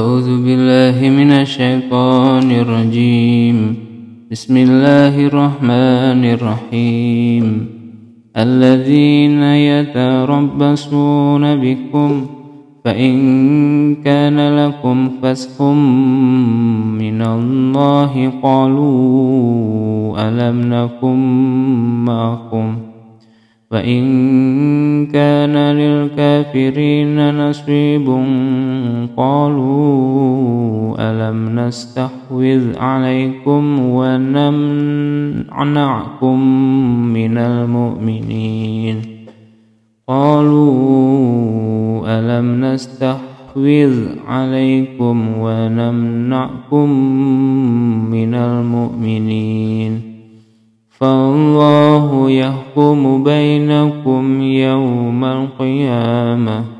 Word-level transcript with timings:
أعوذ 0.00 0.30
بالله 0.44 0.98
من 1.20 1.30
الشيطان 1.44 2.48
الرجيم. 2.62 3.58
بسم 4.32 4.54
الله 4.56 5.14
الرحمن 5.28 6.22
الرحيم. 6.36 7.46
الذين 8.36 9.42
يتربصون 9.42 11.44
بكم 11.64 12.10
فإن 12.84 13.14
كان 14.06 14.38
لكم 14.60 14.96
فسح 15.22 15.54
من 17.02 17.20
الله 17.36 18.12
قالوا 18.42 18.94
ألم 20.28 20.56
نكن 20.74 21.18
معكم 22.08 22.68
وإن 23.70 24.02
كان 25.06 25.54
للكافرين 25.80 27.34
نصيب 27.34 28.06
قالوا 29.16 30.94
ألم 30.98 31.58
نستحوذ 31.60 32.78
عليكم 32.78 33.78
ونمنعكم 33.80 35.40
من 37.12 37.38
المؤمنين 37.38 39.02
قالوا 40.08 41.20
ألم 42.06 42.64
نستحوذ 42.64 44.06
عليكم 44.26 45.38
ونمنعكم 45.38 46.90
من 48.10 48.34
المؤمنين 48.34 50.00
فالله 50.88 52.30
يحكم 52.30 53.24
بينكم 53.24 54.42
يوم 54.42 55.24
القيامة 55.24 56.79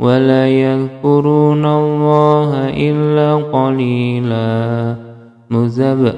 ولا 0.00 0.48
يذكرون 0.48 1.66
الله 1.66 2.68
إلا 2.68 3.34
قليلاً. 3.34 4.94
مزب 5.50 6.14